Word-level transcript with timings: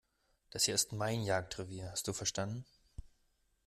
Das 0.49 0.63
hier 0.63 0.73
ist 0.73 0.93
mein 0.93 1.21
Jagdrevier, 1.21 1.91
hast 1.91 2.07
du 2.07 2.13
verstanden? 2.13 2.65